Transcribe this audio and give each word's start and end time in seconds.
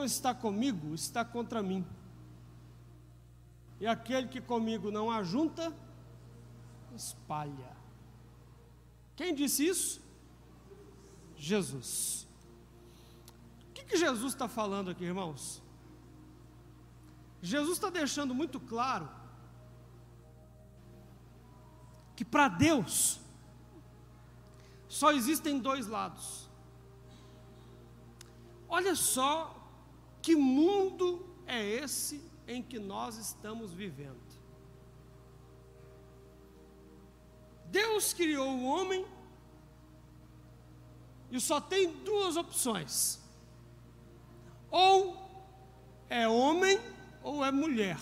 não 0.00 0.06
está 0.06 0.34
comigo 0.34 0.94
está 0.94 1.22
contra 1.22 1.62
mim. 1.62 1.86
E 3.78 3.86
aquele 3.86 4.28
que 4.28 4.40
comigo 4.40 4.90
não 4.90 5.10
ajunta, 5.10 5.74
espalha. 6.96 7.76
Quem 9.14 9.34
disse 9.34 9.66
isso? 9.66 10.00
Jesus. 11.36 12.26
O 13.68 13.72
que, 13.74 13.84
que 13.84 13.96
Jesus 13.98 14.32
está 14.32 14.48
falando 14.48 14.90
aqui, 14.90 15.04
irmãos? 15.04 15.62
Jesus 17.42 17.74
está 17.76 17.90
deixando 17.90 18.34
muito 18.34 18.58
claro 18.58 19.08
que 22.16 22.24
para 22.24 22.48
Deus 22.48 23.20
só 24.88 25.12
existem 25.12 25.58
dois 25.58 25.86
lados. 25.86 26.48
Olha 28.68 28.94
só 28.94 29.59
que 30.22 30.36
mundo 30.36 31.26
é 31.46 31.64
esse 31.64 32.22
em 32.46 32.62
que 32.62 32.78
nós 32.78 33.16
estamos 33.16 33.72
vivendo. 33.72 34.18
Deus 37.66 38.12
criou 38.12 38.48
o 38.48 38.64
homem 38.64 39.06
e 41.30 41.40
só 41.40 41.60
tem 41.60 41.92
duas 42.02 42.36
opções: 42.36 43.20
ou 44.70 45.16
é 46.08 46.26
homem 46.28 46.78
ou 47.22 47.44
é 47.44 47.52
mulher. 47.52 47.98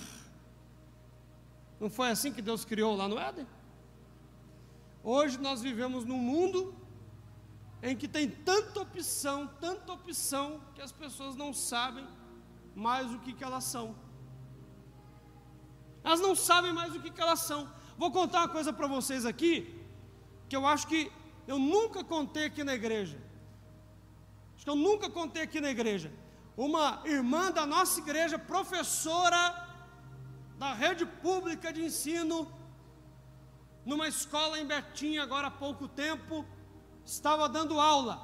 Não 1.78 1.91
foi 1.91 2.10
assim 2.10 2.32
que 2.32 2.42
Deus 2.42 2.64
criou 2.64 2.96
lá 2.96 3.06
no 3.06 3.19
Éden? 3.19 3.46
Hoje 5.02 5.38
nós 5.38 5.62
vivemos 5.62 6.05
num 6.05 6.19
mundo 6.19 6.75
em 7.83 7.97
que 7.97 8.09
tem 8.09 8.29
tanta 8.29 8.81
opção, 8.81 9.47
tanta 9.61 9.93
opção, 9.93 10.61
que 10.75 10.83
as 10.83 10.93
pessoas 10.93 11.37
não 11.37 11.53
sabem 11.53 12.07
mais 12.75 13.12
o 13.12 13.19
que, 13.21 13.33
que 13.33 13.45
elas 13.45 13.65
são. 13.65 13.95
Elas 16.03 16.21
não 16.21 16.34
sabem 16.34 16.73
mais 16.73 16.95
o 16.95 17.01
que, 17.01 17.11
que 17.11 17.21
elas 17.21 17.41
são. 17.41 17.71
Vou 17.97 18.11
contar 18.11 18.41
uma 18.41 18.49
coisa 18.49 18.73
para 18.73 18.87
vocês 18.87 19.25
aqui, 19.27 19.83
que 20.49 20.56
eu 20.56 20.67
acho 20.67 20.87
que 20.87 21.11
eu 21.47 21.59
nunca 21.59 22.03
contei 22.03 22.45
aqui 22.47 22.62
na 22.65 22.75
igreja. 22.75 23.19
Acho 24.55 24.65
que 24.65 24.71
eu 24.71 24.77
nunca 24.77 25.09
contei 25.09 25.43
aqui 25.43 25.61
na 25.61 25.71
igreja. 25.71 26.12
Uma 26.56 27.03
irmã 27.05 27.51
da 27.53 27.65
nossa 27.65 28.01
igreja, 28.01 28.39
professora 28.39 29.67
da 30.59 30.75
rede 30.75 31.06
pública 31.06 31.73
de 31.73 31.84
ensino, 31.84 32.53
numa 33.84 34.09
escola 34.09 34.59
em 34.59 34.67
Betim, 34.67 35.19
agora 35.19 35.47
há 35.47 35.51
pouco 35.51 35.87
tempo, 35.87 36.45
estava 37.12 37.48
dando 37.48 37.81
aula. 37.81 38.20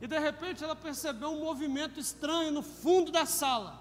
E 0.00 0.06
de 0.06 0.18
repente 0.18 0.64
ela 0.64 0.76
percebeu 0.76 1.30
um 1.30 1.40
movimento 1.40 1.98
estranho 1.98 2.52
no 2.52 2.62
fundo 2.62 3.10
da 3.10 3.26
sala. 3.26 3.78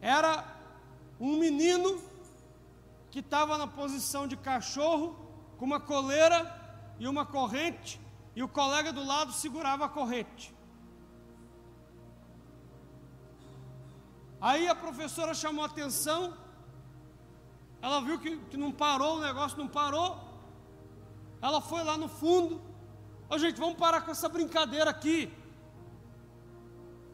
Era 0.00 0.44
um 1.20 1.36
menino 1.36 2.02
que 3.10 3.20
estava 3.20 3.56
na 3.58 3.66
posição 3.66 4.26
de 4.26 4.36
cachorro, 4.36 5.14
com 5.58 5.64
uma 5.64 5.78
coleira 5.78 6.38
e 6.98 7.06
uma 7.06 7.24
corrente, 7.24 8.00
e 8.34 8.42
o 8.42 8.48
colega 8.48 8.92
do 8.92 9.04
lado 9.04 9.30
segurava 9.32 9.84
a 9.84 9.88
corrente. 9.88 10.52
Aí 14.40 14.66
a 14.66 14.74
professora 14.74 15.34
chamou 15.34 15.62
a 15.62 15.68
atenção, 15.68 16.36
ela 17.82 18.00
viu 18.00 18.18
que, 18.20 18.36
que 18.50 18.56
não 18.56 18.70
parou, 18.70 19.18
o 19.18 19.20
negócio 19.20 19.58
não 19.58 19.66
parou. 19.66 20.16
Ela 21.42 21.60
foi 21.60 21.82
lá 21.82 21.98
no 21.98 22.08
fundo. 22.08 22.62
Ô 23.28 23.36
gente, 23.36 23.58
vamos 23.58 23.76
parar 23.76 24.02
com 24.02 24.12
essa 24.12 24.28
brincadeira 24.28 24.88
aqui. 24.88 25.32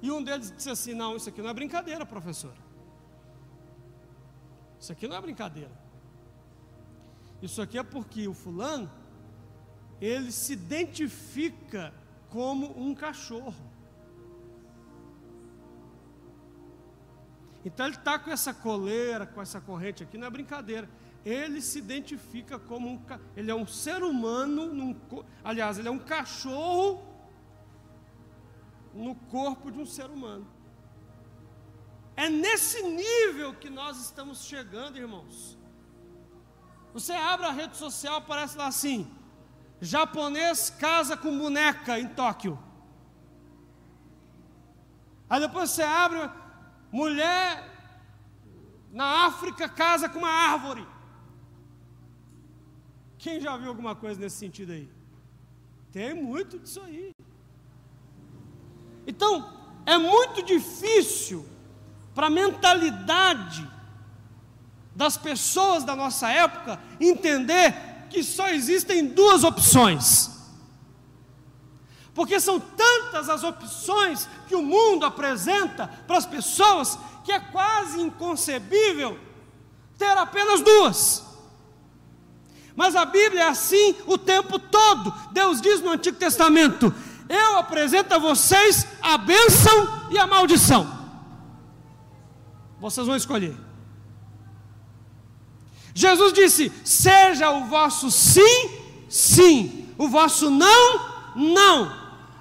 E 0.03 0.11
um 0.11 0.23
deles 0.23 0.53
disse 0.55 0.69
assim: 0.69 0.93
Não, 0.93 1.17
isso 1.17 1.31
aqui 1.31 1.41
não 1.41 1.49
é 1.49 1.55
brincadeira, 1.55 2.05
professora. 2.05 2.69
Isso 4.79 4.93
aqui 4.93 5.09
não 5.09 5.17
é 5.17 5.21
brincadeira. 5.23 5.73
Isso 7.41 7.63
aqui 7.63 7.79
é 7.79 7.83
porque 7.83 8.29
o 8.29 8.35
fulano, 8.35 8.91
ele 10.01 10.31
se 10.31 10.53
identifica 10.53 11.95
como 12.29 12.79
um 12.79 12.95
cachorro. 12.95 13.55
Então 17.69 17.85
ele 17.85 17.97
está 17.97 18.19
com 18.19 18.31
essa 18.31 18.55
coleira, 18.55 19.27
com 19.27 19.43
essa 19.43 19.61
corrente 19.61 20.03
aqui, 20.03 20.17
não 20.17 20.27
é 20.27 20.31
brincadeira. 20.31 20.89
Ele 21.23 21.61
se 21.61 21.79
identifica 21.79 22.59
como 22.59 22.89
um, 22.89 22.99
ele 23.37 23.51
é 23.51 23.55
um 23.55 23.67
ser 23.67 24.03
humano, 24.03 24.73
num, 24.73 24.99
aliás, 25.45 25.79
ele 25.79 25.87
é 25.87 25.91
um 25.91 25.99
cachorro 25.99 27.03
no 28.95 29.15
corpo 29.15 29.71
de 29.71 29.79
um 29.79 29.85
ser 29.85 30.07
humano. 30.07 30.47
É 32.17 32.31
nesse 32.31 32.83
nível 32.83 33.53
que 33.53 33.69
nós 33.69 34.01
estamos 34.01 34.45
chegando, 34.45 34.97
irmãos. 34.97 35.59
Você 36.95 37.13
abre 37.13 37.45
a 37.47 37.53
rede 37.53 37.77
social, 37.77 38.17
aparece 38.17 38.57
lá 38.57 38.67
assim: 38.67 39.13
japonês 39.79 40.71
casa 40.71 41.19
com 41.19 41.39
boneca 41.39 42.01
em 42.01 42.09
Tóquio. 42.09 42.59
Aí 45.29 45.39
depois 45.39 45.69
você 45.69 45.83
abre, 45.83 46.31
Mulher 46.91 47.69
na 48.93 49.27
África 49.27 49.69
casa 49.69 50.09
com 50.09 50.19
uma 50.19 50.31
árvore. 50.31 50.87
Quem 53.19 53.41
já 53.41 53.57
viu 53.57 53.69
alguma 53.69 53.95
coisa 53.95 54.21
nesse 54.21 54.37
sentido 54.37 54.73
aí? 54.73 54.89
Tem 55.93 56.15
muito 56.15 56.59
disso 56.59 56.81
aí. 56.81 57.11
Então, 59.07 59.53
é 59.85 59.99
muito 59.99 60.43
difícil 60.43 61.47
para 62.15 62.27
a 62.27 62.31
mentalidade 62.31 63.69
das 64.95 65.17
pessoas 65.17 65.85
da 65.85 65.95
nossa 65.95 66.29
época 66.29 66.81
entender 67.01 67.75
que 68.11 68.23
só 68.23 68.49
existem 68.49 69.07
duas 69.07 69.45
opções. 69.45 70.38
Porque 72.19 72.41
são 72.41 72.59
tantas 72.59 73.29
as 73.29 73.45
opções 73.45 74.29
que 74.49 74.57
o 74.57 74.61
mundo 74.61 75.07
apresenta 75.07 75.87
para 76.05 76.19
as 76.19 76.27
pessoas 76.27 76.99
que 77.23 77.31
é 77.31 77.39
quase 77.39 78.01
inconcebível 78.01 79.17
ter 79.97 80.19
apenas 80.19 80.61
duas. 80.61 81.23
Mas 82.75 82.97
a 82.97 83.05
Bíblia 83.05 83.43
é 83.43 83.49
assim 83.49 83.95
o 84.05 84.19
tempo 84.19 84.59
todo. 84.59 85.15
Deus 85.31 85.61
diz 85.61 85.81
no 85.81 85.93
Antigo 85.93 86.17
Testamento: 86.17 86.93
Eu 87.29 87.57
apresento 87.57 88.13
a 88.13 88.19
vocês 88.19 88.85
a 89.01 89.17
bênção 89.17 90.09
e 90.11 90.19
a 90.19 90.27
maldição. 90.27 90.93
Vocês 92.81 93.07
vão 93.07 93.15
escolher. 93.15 93.57
Jesus 95.95 96.33
disse: 96.33 96.73
Seja 96.85 97.51
o 97.51 97.67
vosso 97.67 98.11
sim, 98.11 98.71
sim, 99.09 99.95
o 99.97 100.09
vosso 100.09 100.51
não, 100.51 101.37
não. 101.37 101.98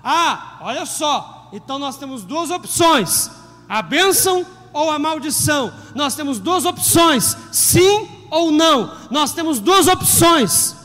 Ah, 0.09 0.59
olha 0.61 0.85
só, 0.85 1.49
então 1.51 1.77
nós 1.77 1.97
temos 1.97 2.23
duas 2.23 2.49
opções: 2.49 3.29
a 3.67 3.81
bênção 3.81 4.45
ou 4.71 4.89
a 4.89 4.97
maldição. 4.97 5.73
Nós 5.93 6.15
temos 6.15 6.39
duas 6.39 6.63
opções: 6.63 7.35
sim 7.51 8.25
ou 8.31 8.49
não. 8.49 8.89
Nós 9.11 9.33
temos 9.33 9.59
duas 9.59 9.85
opções: 9.85 10.77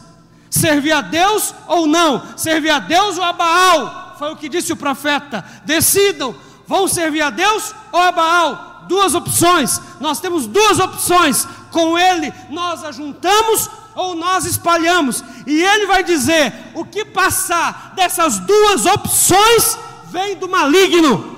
servir 0.51 0.91
a 0.91 1.03
Deus 1.03 1.55
ou 1.69 1.87
não, 1.87 2.37
servir 2.37 2.71
a 2.71 2.81
Deus 2.81 3.17
ou 3.17 3.23
a 3.23 3.33
Baal. 3.33 4.17
Foi 4.19 4.33
o 4.33 4.37
que 4.37 4.49
disse 4.49 4.73
o 4.73 4.77
profeta. 4.77 5.45
Decidam, 5.65 6.35
vão 6.67 6.89
servir 6.89 7.23
a 7.23 7.31
Deus 7.31 7.73
ou 7.93 8.01
a 8.01 8.11
Baal? 8.11 8.87
Duas 8.89 9.15
opções. 9.15 9.81
Nós 10.01 10.19
temos 10.19 10.49
duas 10.49 10.81
opções. 10.81 11.47
Com 11.71 11.97
ele 11.97 12.35
nós 12.51 12.83
ajuntamos 12.83 13.71
ou 13.95 14.15
nós 14.15 14.45
espalhamos. 14.45 15.23
E 15.47 15.63
ele 15.63 15.87
vai 15.87 16.03
dizer: 16.03 16.53
o 16.75 16.85
que 16.85 17.05
passar 17.05 17.95
dessas 17.95 18.39
duas 18.39 18.87
opções 18.87 19.79
vem 20.11 20.37
do 20.37 20.49
maligno. 20.49 21.33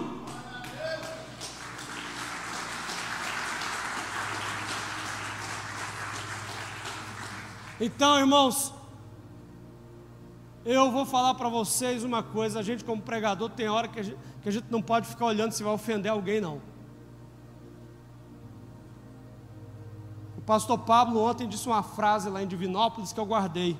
Então, 7.80 8.18
irmãos, 8.18 8.72
eu 10.64 10.90
vou 10.90 11.04
falar 11.04 11.34
para 11.34 11.48
vocês 11.48 12.02
uma 12.02 12.22
coisa: 12.22 12.60
a 12.60 12.62
gente, 12.62 12.84
como 12.84 13.02
pregador, 13.02 13.50
tem 13.50 13.68
hora 13.68 13.88
que 13.88 14.00
a, 14.00 14.02
gente, 14.02 14.18
que 14.42 14.48
a 14.48 14.52
gente 14.52 14.66
não 14.70 14.80
pode 14.80 15.06
ficar 15.06 15.26
olhando 15.26 15.52
se 15.52 15.62
vai 15.62 15.72
ofender 15.72 16.10
alguém, 16.10 16.40
não. 16.40 16.73
Pastor 20.46 20.78
Pablo 20.78 21.20
ontem 21.20 21.48
disse 21.48 21.66
uma 21.66 21.82
frase 21.82 22.28
lá 22.28 22.42
em 22.42 22.46
Divinópolis 22.46 23.12
que 23.12 23.20
eu 23.20 23.26
guardei. 23.26 23.76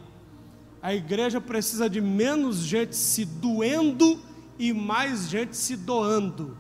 A 0.83 0.95
igreja 0.95 1.41
precisa 1.41 1.89
de 1.89 2.01
menos 2.01 2.59
gente 2.59 2.95
se 2.95 3.25
doendo 3.25 4.21
e 4.59 4.73
mais 4.73 5.29
gente 5.29 5.57
se 5.57 5.77
doando. 5.77 6.59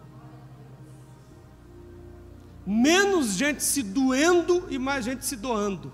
Menos 2.67 3.35
gente 3.35 3.63
se 3.63 3.83
doendo 3.83 4.67
e 4.71 4.79
mais 4.79 5.05
gente 5.05 5.25
se 5.25 5.37
doando. 5.37 5.93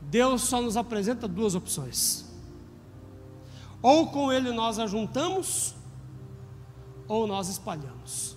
Deus 0.00 0.42
só 0.42 0.60
nos 0.60 0.76
apresenta 0.76 1.26
duas 1.26 1.54
opções. 1.54 2.24
Ou 3.82 4.08
com 4.08 4.32
ele 4.32 4.52
nós 4.52 4.78
ajuntamos, 4.78 5.74
ou 7.08 7.26
nós 7.26 7.48
espalhamos. 7.48 8.36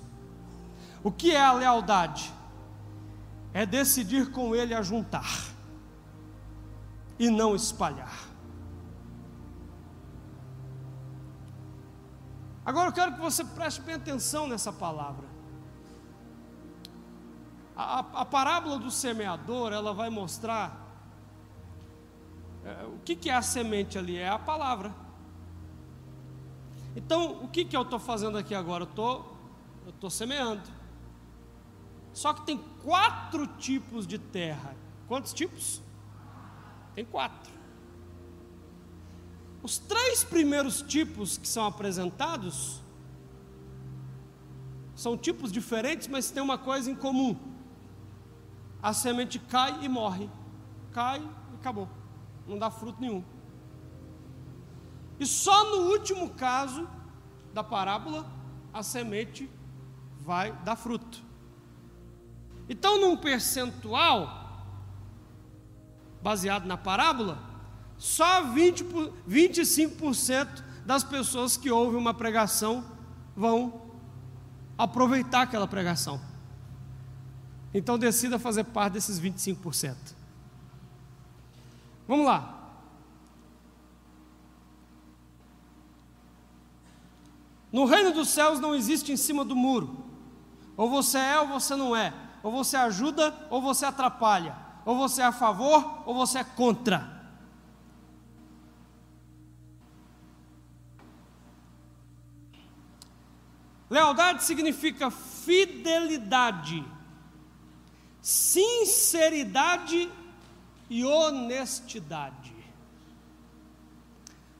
O 1.03 1.11
que 1.11 1.31
é 1.31 1.41
a 1.41 1.53
lealdade? 1.53 2.31
É 3.53 3.65
decidir 3.65 4.31
com 4.31 4.55
ele 4.55 4.73
ajuntar 4.73 5.53
e 7.17 7.29
não 7.29 7.55
espalhar. 7.55 8.29
Agora 12.65 12.89
eu 12.89 12.93
quero 12.93 13.13
que 13.13 13.19
você 13.19 13.43
preste 13.43 13.81
bem 13.81 13.95
atenção 13.95 14.47
nessa 14.47 14.71
palavra. 14.71 15.27
A, 17.75 17.99
a, 17.99 18.21
a 18.21 18.25
parábola 18.25 18.77
do 18.77 18.91
semeador, 18.91 19.73
ela 19.73 19.93
vai 19.93 20.09
mostrar 20.09 20.87
é, 22.63 22.85
o 22.85 22.99
que, 22.99 23.15
que 23.15 23.29
é 23.29 23.33
a 23.33 23.41
semente 23.41 23.97
ali? 23.97 24.17
É 24.17 24.29
a 24.29 24.37
palavra. 24.37 24.93
Então, 26.95 27.43
o 27.43 27.47
que, 27.47 27.63
que 27.65 27.75
eu 27.75 27.81
estou 27.81 27.99
fazendo 27.99 28.37
aqui 28.37 28.53
agora? 28.53 28.83
Eu 28.83 28.87
tô, 28.87 29.23
estou 29.87 30.09
semeando. 30.09 30.78
Só 32.13 32.33
que 32.33 32.45
tem 32.45 32.57
quatro 32.83 33.47
tipos 33.47 34.05
de 34.05 34.17
terra. 34.17 34.75
Quantos 35.07 35.33
tipos? 35.33 35.81
Tem 36.95 37.05
quatro. 37.05 37.51
Os 39.61 39.77
três 39.77 40.23
primeiros 40.23 40.81
tipos 40.81 41.37
que 41.37 41.47
são 41.47 41.65
apresentados 41.65 42.81
são 44.95 45.17
tipos 45.17 45.51
diferentes, 45.51 46.07
mas 46.07 46.29
tem 46.29 46.41
uma 46.43 46.57
coisa 46.57 46.91
em 46.91 46.95
comum: 46.95 47.37
a 48.81 48.93
semente 48.93 49.39
cai 49.39 49.83
e 49.83 49.89
morre, 49.89 50.29
cai 50.91 51.19
e 51.19 51.55
acabou, 51.55 51.87
não 52.47 52.57
dá 52.57 52.69
fruto 52.69 52.99
nenhum. 52.99 53.23
E 55.19 55.25
só 55.25 55.63
no 55.71 55.91
último 55.91 56.29
caso 56.31 56.87
da 57.53 57.63
parábola, 57.63 58.29
a 58.73 58.81
semente 58.81 59.49
vai 60.19 60.51
dar 60.63 60.75
fruto. 60.75 61.28
Então, 62.69 63.01
num 63.01 63.17
percentual, 63.17 64.63
baseado 66.21 66.65
na 66.65 66.77
parábola, 66.77 67.49
só 67.97 68.43
20, 68.43 68.85
25% 69.27 70.63
das 70.85 71.03
pessoas 71.03 71.57
que 71.57 71.69
ouvem 71.69 71.99
uma 71.99 72.13
pregação 72.13 72.85
vão 73.35 73.89
aproveitar 74.77 75.41
aquela 75.41 75.67
pregação. 75.67 76.21
Então 77.73 77.99
decida 77.99 78.39
fazer 78.39 78.63
parte 78.63 78.93
desses 78.93 79.19
25%. 79.19 79.95
Vamos 82.07 82.25
lá. 82.25 82.55
No 87.71 87.85
reino 87.85 88.11
dos 88.11 88.29
céus 88.29 88.59
não 88.59 88.73
existe 88.73 89.11
em 89.11 89.17
cima 89.17 89.45
do 89.45 89.55
muro. 89.55 90.05
Ou 90.75 90.89
você 90.89 91.19
é 91.19 91.39
ou 91.39 91.47
você 91.47 91.75
não 91.75 91.95
é. 91.95 92.13
Ou 92.41 92.51
você 92.51 92.77
ajuda 92.77 93.35
ou 93.49 93.61
você 93.61 93.85
atrapalha. 93.85 94.55
Ou 94.85 94.95
você 94.97 95.21
é 95.21 95.25
a 95.25 95.31
favor 95.31 96.03
ou 96.05 96.15
você 96.15 96.39
é 96.39 96.43
contra. 96.43 97.19
Lealdade 103.89 104.43
significa 104.43 105.09
fidelidade, 105.09 106.85
sinceridade 108.21 110.07
e 110.87 111.03
honestidade. 111.03 112.53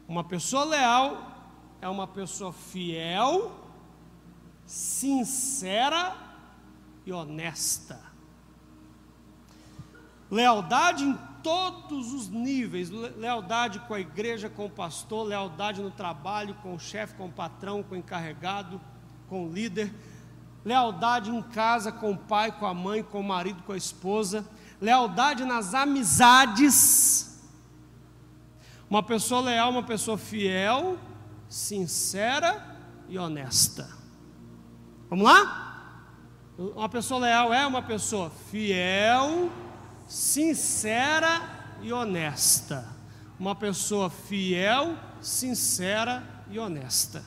Uma 0.07 0.23
pessoa 0.23 0.63
leal 0.63 1.31
é 1.79 1.87
uma 1.87 2.07
pessoa 2.07 2.51
fiel, 2.51 3.51
sincera 4.65 6.28
e 7.09 7.13
honesta. 7.13 7.99
Lealdade 10.29 11.03
em 11.03 11.17
todos 11.43 12.13
os 12.13 12.29
níveis: 12.29 12.89
lealdade 12.89 13.79
com 13.81 13.93
a 13.93 13.99
igreja, 13.99 14.49
com 14.49 14.65
o 14.65 14.69
pastor, 14.69 15.27
lealdade 15.27 15.81
no 15.81 15.91
trabalho, 15.91 16.55
com 16.55 16.75
o 16.75 16.79
chefe, 16.79 17.15
com 17.15 17.27
o 17.27 17.31
patrão, 17.31 17.83
com 17.83 17.95
o 17.95 17.97
encarregado 17.97 18.79
com 19.29 19.45
o 19.45 19.53
líder, 19.53 19.93
lealdade 20.65 21.29
em 21.29 21.41
casa 21.41 21.91
com 21.91 22.11
o 22.11 22.17
pai, 22.17 22.51
com 22.51 22.65
a 22.65 22.73
mãe, 22.73 23.03
com 23.03 23.19
o 23.19 23.23
marido, 23.23 23.61
com 23.61 23.71
a 23.71 23.77
esposa, 23.77 24.45
lealdade 24.81 25.45
nas 25.45 25.75
amizades. 25.75 27.39
Uma 28.89 29.03
pessoa 29.03 29.41
leal, 29.41 29.69
uma 29.69 29.83
pessoa 29.83 30.17
fiel, 30.17 30.97
sincera 31.47 32.75
e 33.07 33.19
honesta. 33.19 33.87
Vamos 35.09 35.25
lá? 35.25 35.68
Uma 36.59 36.89
pessoa 36.89 37.21
leal 37.21 37.53
é 37.53 37.65
uma 37.65 37.81
pessoa 37.81 38.29
fiel, 38.29 39.49
sincera 40.09 41.41
e 41.81 41.93
honesta. 41.93 42.85
Uma 43.39 43.55
pessoa 43.55 44.09
fiel, 44.09 44.97
sincera 45.21 46.21
e 46.49 46.59
honesta. 46.59 47.23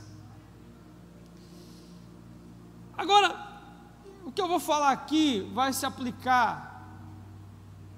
Agora, 2.95 3.35
o 4.23 4.31
que 4.31 4.39
eu 4.39 4.47
vou 4.47 4.61
falar 4.61 4.91
aqui 4.91 5.51
vai 5.55 5.73
se 5.73 5.87
aplicar 5.87 6.87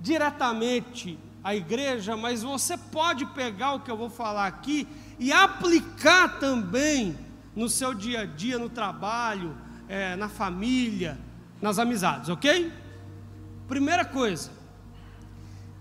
diretamente 0.01 1.19
à 1.43 1.53
igreja, 1.53 2.17
mas 2.17 2.45
você 2.45 2.79
pode 2.79 3.27
pegar 3.27 3.73
o 3.73 3.81
que 3.81 3.91
eu 3.91 3.97
vou 3.97 4.09
falar 4.09 4.47
aqui 4.47 4.87
e 5.19 5.33
aplicar 5.33 6.39
também 6.39 7.19
no 7.57 7.69
seu 7.69 7.93
dia 7.93 8.21
a 8.21 8.25
dia, 8.25 8.57
no 8.57 8.69
trabalho, 8.69 9.64
é, 9.95 10.17
na 10.17 10.29
família, 10.29 11.17
nas 11.63 11.79
amizades, 11.79 12.29
ok? 12.29 12.73
Primeira 13.69 14.05
coisa, 14.05 14.51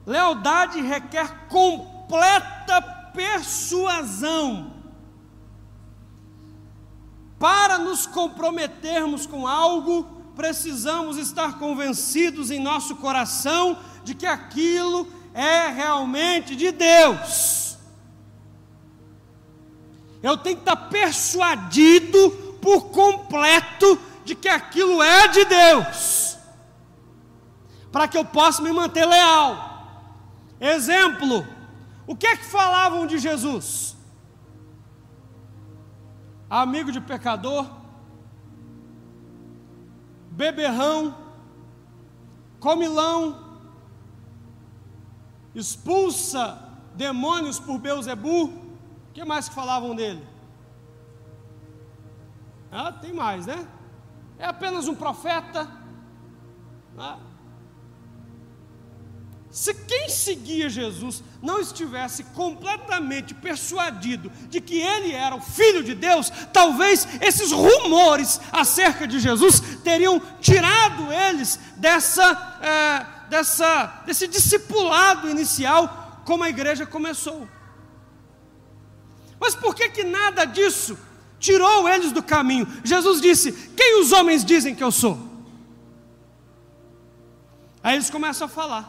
lealdade 0.06 0.80
requer 0.81 1.48
completa 1.48 2.80
persuasão 3.12 4.71
para 7.39 7.80
nos 7.80 8.06
comprometermos 8.06 9.25
com 9.25 9.48
algo, 9.48 10.04
precisamos 10.36 11.17
estar 11.17 11.58
convencidos 11.58 12.51
em 12.51 12.60
nosso 12.60 12.98
coração 12.98 13.79
de 14.03 14.13
que 14.13 14.27
aquilo 14.27 15.08
é 15.34 15.70
realmente 15.70 16.55
de 16.55 16.72
Deus. 16.72 17.79
Eu 20.22 20.38
tenho 20.38 20.58
que 20.58 20.62
estar 20.62 20.75
persuadido 20.75 22.42
por 22.63 22.86
completo 22.89 24.00
de 24.25 24.34
que 24.34 24.50
aquilo 24.50 25.03
é 25.03 25.27
de 25.27 25.46
Deus, 25.46 26.38
para 27.91 28.08
que 28.08 28.17
eu 28.17 28.25
possa 28.25 28.62
me 28.63 28.72
manter 28.72 29.05
leal. 29.05 29.51
Exemplo: 30.60 31.46
o 32.08 32.15
que 32.15 32.25
é 32.25 32.38
que 32.38 32.46
falavam 32.46 33.05
de 33.05 33.20
Jesus? 33.20 33.93
amigo 36.62 36.91
de 36.91 37.01
pecador, 37.01 37.67
beberrão, 40.29 41.15
comilão, 42.60 43.58
expulsa 45.55 46.62
demônios 46.96 47.60
por 47.60 47.79
Beuzebu. 47.79 48.46
O 48.46 49.13
que 49.13 49.25
mais 49.25 49.50
que 49.50 49.55
falavam 49.55 49.96
dele? 49.96 50.24
Ah, 52.74 52.92
tem 52.92 53.13
mais, 53.13 53.46
né? 53.46 53.68
É 54.39 54.46
apenas 54.46 54.88
um 54.88 54.96
profeta. 54.96 55.70
Ah, 56.98 57.20
se 59.53 59.72
quem 59.72 60.10
seguia 60.10 60.68
Jesus 60.68 61.24
não 61.39 61.60
estivesse 61.60 62.24
completamente 62.24 63.36
persuadido 63.36 64.32
de 64.50 64.60
que 64.60 64.82
ele 64.82 65.13
era 65.13 65.36
o 65.36 65.42
Filho 65.42 65.84
de 65.84 65.94
Deus, 65.94 66.32
talvez 66.51 67.08
esses 67.22 67.51
rumores 67.51 68.42
acerca 68.51 69.06
de 69.08 69.20
Jesus 69.20 69.60
teriam 69.84 70.20
tirado 70.42 71.13
eles 71.13 71.60
dessa, 71.77 72.58
é, 72.63 73.30
dessa, 73.30 74.01
desse 74.08 74.27
discipulado 74.27 75.30
inicial, 75.30 76.24
como 76.25 76.44
a 76.44 76.50
igreja 76.50 76.88
começou. 76.88 77.48
Mas 79.39 79.53
por 79.53 79.75
que, 79.75 79.88
que 79.89 80.03
nada 80.03 80.46
disso 80.46 80.98
tirou 81.43 81.89
eles 81.89 82.13
do 82.13 82.23
caminho? 82.23 82.65
Jesus 82.83 83.19
disse: 83.19 83.51
Quem 83.75 84.00
os 84.00 84.13
homens 84.13 84.45
dizem 84.45 84.73
que 84.73 84.83
eu 84.83 84.91
sou? 84.91 85.19
Aí 87.83 87.95
eles 87.95 88.09
começam 88.09 88.45
a 88.45 88.50
falar. 88.50 88.85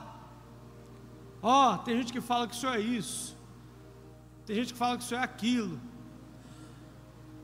Ó, 1.42 1.74
oh, 1.74 1.78
tem 1.78 1.98
gente 1.98 2.12
que 2.12 2.20
fala 2.20 2.46
que 2.46 2.54
isso 2.54 2.66
é 2.68 2.80
isso. 2.80 3.36
Tem 4.46 4.54
gente 4.54 4.72
que 4.72 4.78
fala 4.78 4.96
que 4.96 5.02
isso 5.02 5.16
é 5.16 5.18
aquilo. 5.18 5.80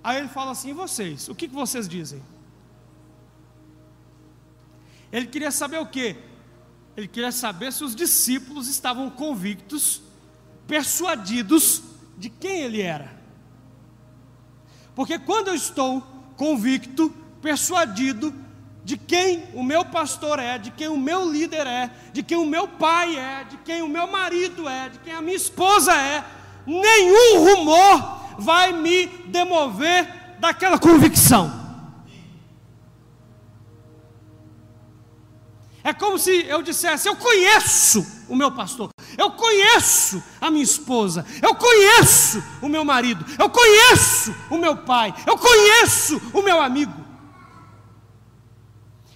Aí 0.02 0.19
ele 0.19 0.29
fala 0.29 0.52
assim: 0.52 0.73
vocês? 0.73 1.29
O 1.29 1.35
que, 1.35 1.49
que 1.49 1.55
vocês 1.55 1.88
dizem? 1.88 2.23
Ele 5.12 5.26
queria 5.26 5.50
saber 5.50 5.79
o 5.79 5.87
que? 5.87 6.17
Ele 6.97 7.09
queria 7.09 7.33
saber 7.33 7.73
se 7.73 7.83
os 7.83 7.97
discípulos 7.97 8.69
estavam 8.69 9.11
convictos, 9.11 10.02
persuadidos 10.69 11.83
de 12.17 12.31
quem 12.31 12.61
ele 12.61 12.81
era. 12.81 13.20
Porque 14.95 15.19
quando 15.19 15.49
eu 15.49 15.55
estou 15.55 16.03
convicto, 16.37 17.11
persuadido 17.41 18.35
de 18.85 18.97
quem 18.97 19.45
o 19.55 19.63
meu 19.63 19.85
pastor 19.85 20.39
é, 20.39 20.59
de 20.59 20.71
quem 20.71 20.89
o 20.89 20.97
meu 20.97 21.31
líder 21.31 21.67
é, 21.67 21.91
de 22.13 22.23
quem 22.23 22.37
o 22.39 22.47
meu 22.47 22.67
pai 22.67 23.17
é, 23.17 23.45
de 23.45 23.57
quem 23.59 23.83
o 23.83 23.89
meu 23.89 24.07
marido 24.07 24.69
é, 24.69 24.89
de 24.89 24.99
quem 25.01 25.13
a 25.13 25.21
minha 25.21 25.37
esposa 25.37 25.95
é, 25.95 26.25
nenhum 26.67 27.45
rumor 27.45 28.21
vai 28.39 28.73
me 28.73 29.07
demover 29.27 30.09
daquela 30.39 30.79
convicção. 30.79 31.61
É 35.83 35.93
como 35.93 36.19
se 36.19 36.47
eu 36.47 36.63
dissesse: 36.63 37.09
Eu 37.09 37.17
conheço 37.17 38.07
o 38.31 38.37
meu 38.37 38.53
pastor, 38.53 38.89
eu 39.19 39.33
conheço 39.33 40.23
a 40.41 40.51
minha 40.51 40.63
esposa, 40.63 41.27
eu 41.43 41.55
conheço 41.55 42.43
o 42.63 42.69
meu 42.69 42.85
marido, 42.85 43.25
eu 43.39 43.51
conheço 43.51 44.35
o 44.49 44.57
meu 44.57 44.77
pai, 44.79 45.13
eu 45.27 45.37
conheço 45.37 46.21
o 46.33 46.41
meu 46.41 46.63
amigo. 46.63 46.95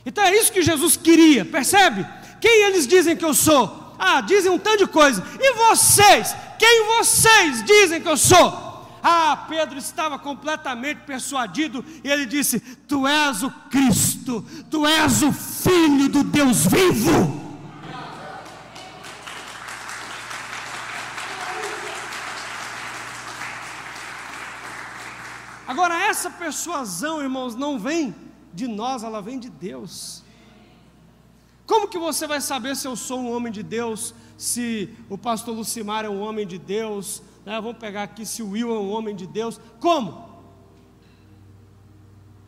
Então 0.04 0.22
é 0.22 0.36
isso 0.36 0.52
que 0.52 0.62
Jesus 0.62 0.96
queria, 0.96 1.44
percebe? 1.44 2.06
Quem 2.40 2.64
eles 2.64 2.86
dizem 2.86 3.16
que 3.16 3.24
eu 3.24 3.32
sou? 3.32 3.94
Ah, 3.98 4.20
dizem 4.20 4.50
um 4.50 4.58
tanto 4.58 4.78
de 4.78 4.86
coisa. 4.86 5.24
E 5.40 5.54
vocês? 5.54 6.34
Quem 6.58 6.86
vocês 6.98 7.64
dizem 7.64 8.02
que 8.02 8.08
eu 8.08 8.16
sou? 8.16 8.64
Ah, 9.02 9.46
Pedro 9.48 9.78
estava 9.78 10.18
completamente 10.18 11.02
persuadido 11.02 11.84
e 12.02 12.10
ele 12.10 12.26
disse: 12.26 12.58
Tu 12.60 13.06
és 13.06 13.42
o 13.42 13.50
Cristo, 13.70 14.44
tu 14.70 14.86
és 14.86 15.22
o 15.22 15.32
Filho 15.32 16.08
do 16.08 16.24
Deus 16.24 16.66
vivo. 16.66 17.43
Agora, 25.66 25.94
essa 26.06 26.30
persuasão, 26.30 27.22
irmãos, 27.22 27.54
não 27.54 27.78
vem 27.78 28.14
de 28.52 28.66
nós, 28.68 29.02
ela 29.02 29.20
vem 29.22 29.38
de 29.38 29.48
Deus. 29.48 30.22
Como 31.66 31.88
que 31.88 31.98
você 31.98 32.26
vai 32.26 32.40
saber 32.40 32.76
se 32.76 32.86
eu 32.86 32.94
sou 32.94 33.18
um 33.20 33.34
homem 33.34 33.50
de 33.50 33.62
Deus, 33.62 34.14
se 34.36 34.94
o 35.08 35.16
pastor 35.16 35.54
Lucimar 35.54 36.04
é 36.04 36.08
um 36.08 36.20
homem 36.20 36.46
de 36.46 36.58
Deus, 36.58 37.22
né? 37.44 37.60
Vamos 37.60 37.78
pegar 37.78 38.02
aqui 38.04 38.24
se 38.24 38.42
o 38.42 38.50
Will 38.50 38.74
é 38.74 38.78
um 38.78 38.90
homem 38.90 39.14
de 39.14 39.26
Deus. 39.26 39.60
Como? 39.80 40.28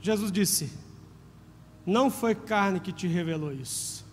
Jesus 0.01 0.31
disse: 0.31 0.73
Não 1.85 2.11
foi 2.11 2.35
carne 2.35 2.81
que 2.81 2.93
te 2.93 3.07
revelou 3.07 3.53
isso. 3.53 4.05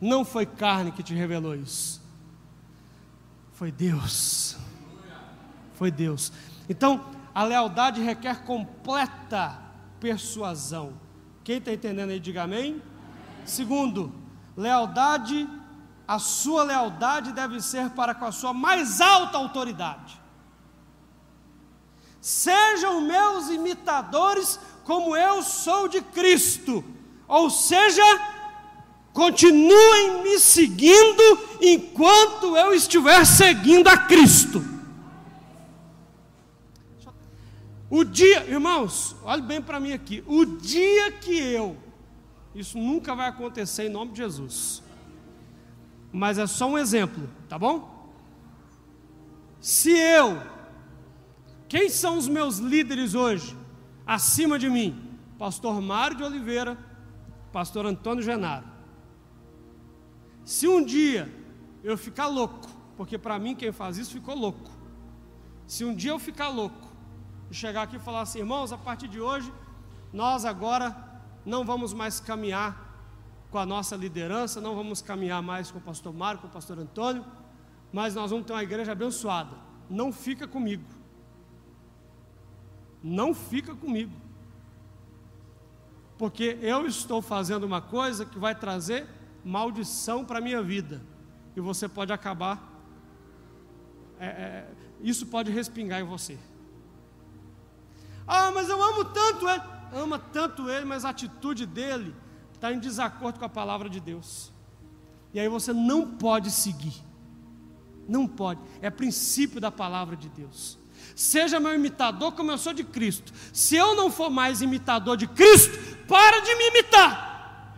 Não 0.00 0.24
foi 0.24 0.46
carne 0.46 0.92
que 0.92 1.02
te 1.02 1.14
revelou 1.14 1.54
isso. 1.54 2.00
Foi 3.52 3.72
Deus. 3.72 4.56
Foi 5.74 5.90
Deus. 5.90 6.32
Então, 6.68 7.04
a 7.38 7.44
lealdade 7.44 8.02
requer 8.02 8.42
completa 8.42 9.56
persuasão. 10.00 10.94
Quem 11.44 11.58
está 11.58 11.72
entendendo 11.72 12.10
aí, 12.10 12.18
diga 12.18 12.42
amém. 12.42 12.82
Segundo, 13.44 14.12
lealdade 14.56 15.48
a 16.08 16.18
sua 16.18 16.64
lealdade 16.64 17.32
deve 17.32 17.60
ser 17.60 17.90
para 17.90 18.12
com 18.12 18.24
a 18.24 18.32
sua 18.32 18.52
mais 18.52 19.00
alta 19.00 19.38
autoridade. 19.38 20.20
Sejam 22.20 23.02
meus 23.02 23.50
imitadores, 23.50 24.58
como 24.82 25.16
eu 25.16 25.40
sou 25.40 25.86
de 25.86 26.00
Cristo. 26.00 26.84
Ou 27.28 27.50
seja, 27.50 28.02
continuem 29.12 30.24
me 30.24 30.40
seguindo 30.40 31.22
enquanto 31.60 32.56
eu 32.56 32.74
estiver 32.74 33.24
seguindo 33.24 33.86
a 33.86 33.96
Cristo. 33.96 34.77
O 37.90 38.04
dia, 38.04 38.44
irmãos, 38.44 39.16
olhe 39.22 39.42
bem 39.42 39.62
para 39.62 39.80
mim 39.80 39.92
aqui. 39.92 40.22
O 40.26 40.44
dia 40.44 41.12
que 41.12 41.36
eu, 41.38 41.76
isso 42.54 42.78
nunca 42.78 43.14
vai 43.14 43.28
acontecer 43.28 43.86
em 43.86 43.88
nome 43.88 44.12
de 44.12 44.18
Jesus 44.18 44.82
mas 46.12 46.38
é 46.38 46.46
só 46.46 46.68
um 46.68 46.78
exemplo, 46.78 47.28
tá 47.48 47.58
bom? 47.58 48.08
Se 49.60 49.90
eu, 49.90 50.40
quem 51.68 51.88
são 51.88 52.16
os 52.16 52.28
meus 52.28 52.58
líderes 52.58 53.14
hoje, 53.14 53.56
acima 54.06 54.58
de 54.58 54.70
mim? 54.70 55.18
Pastor 55.38 55.80
Mário 55.80 56.16
de 56.16 56.22
Oliveira, 56.22 56.78
Pastor 57.52 57.84
Antônio 57.86 58.22
Genaro. 58.22 58.66
Se 60.44 60.66
um 60.66 60.82
dia 60.82 61.32
eu 61.84 61.96
ficar 61.98 62.26
louco, 62.26 62.68
porque 62.96 63.18
para 63.18 63.38
mim 63.38 63.54
quem 63.54 63.70
faz 63.70 63.98
isso 63.98 64.12
ficou 64.12 64.34
louco. 64.34 64.70
Se 65.66 65.84
um 65.84 65.94
dia 65.94 66.10
eu 66.10 66.18
ficar 66.18 66.48
louco 66.48 66.87
e 67.50 67.54
chegar 67.54 67.82
aqui 67.82 67.96
e 67.96 67.98
falar 67.98 68.22
assim, 68.22 68.40
irmãos, 68.40 68.72
a 68.72 68.78
partir 68.78 69.08
de 69.08 69.20
hoje, 69.20 69.52
nós 70.12 70.44
agora 70.44 70.96
não 71.44 71.64
vamos 71.64 71.92
mais 71.92 72.20
caminhar 72.20 72.86
com 73.50 73.58
a 73.58 73.64
nossa 73.64 73.96
liderança, 73.96 74.60
não 74.60 74.76
vamos 74.76 75.00
caminhar 75.00 75.42
mais 75.42 75.70
com 75.70 75.78
o 75.78 75.82
pastor 75.82 76.12
Marco, 76.12 76.42
com 76.42 76.48
o 76.48 76.50
pastor 76.50 76.78
Antônio, 76.78 77.24
mas 77.92 78.14
nós 78.14 78.30
vamos 78.30 78.46
ter 78.46 78.52
uma 78.52 78.62
igreja 78.62 78.92
abençoada. 78.92 79.56
Não 79.88 80.12
fica 80.12 80.46
comigo. 80.46 80.84
Não 83.02 83.32
fica 83.32 83.74
comigo. 83.74 84.12
Porque 86.18 86.58
eu 86.60 86.86
estou 86.86 87.22
fazendo 87.22 87.64
uma 87.64 87.80
coisa 87.80 88.26
que 88.26 88.38
vai 88.38 88.54
trazer 88.54 89.06
maldição 89.44 90.24
para 90.24 90.38
a 90.38 90.42
minha 90.42 90.62
vida. 90.62 91.00
E 91.56 91.60
você 91.60 91.88
pode 91.88 92.12
acabar. 92.12 92.76
É, 94.20 94.26
é, 94.26 94.70
isso 95.00 95.26
pode 95.26 95.50
respingar 95.50 96.00
em 96.00 96.04
você. 96.04 96.38
Ah, 98.28 98.52
mas 98.52 98.68
eu 98.68 98.80
amo 98.80 99.06
tanto 99.06 99.48
ele. 99.48 99.62
Ama 99.94 100.18
tanto 100.18 100.68
ele, 100.68 100.84
mas 100.84 101.04
a 101.04 101.08
atitude 101.08 101.64
dele 101.64 102.14
está 102.52 102.70
em 102.70 102.78
desacordo 102.78 103.38
com 103.38 103.44
a 103.46 103.48
palavra 103.48 103.88
de 103.88 103.98
Deus. 103.98 104.52
E 105.32 105.40
aí 105.40 105.48
você 105.48 105.72
não 105.72 106.06
pode 106.06 106.50
seguir. 106.50 106.94
Não 108.06 108.26
pode. 108.26 108.60
É 108.82 108.90
princípio 108.90 109.60
da 109.60 109.70
palavra 109.70 110.14
de 110.14 110.28
Deus. 110.28 110.78
Seja 111.16 111.58
meu 111.58 111.74
imitador 111.74 112.32
como 112.32 112.50
eu 112.50 112.58
sou 112.58 112.72
de 112.72 112.84
Cristo. 112.84 113.32
Se 113.52 113.76
eu 113.76 113.96
não 113.96 114.10
for 114.10 114.30
mais 114.30 114.60
imitador 114.60 115.16
de 115.16 115.26
Cristo, 115.26 115.76
para 116.06 116.40
de 116.40 116.54
me 116.54 116.68
imitar. 116.68 117.74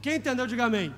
Quem 0.00 0.16
entendeu, 0.16 0.46
diga 0.46 0.66
amém. 0.66 0.94